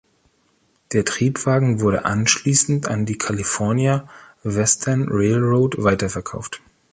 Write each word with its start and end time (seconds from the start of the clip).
Der 0.93 1.05
Triebwagen 1.05 1.79
wurde 1.79 2.05
anschließend 2.05 2.87
an 2.87 3.05
die 3.05 3.19
California 3.19 4.09
Western 4.41 5.05
Railroad 5.09 5.83
weiterverkauft. 5.83 6.59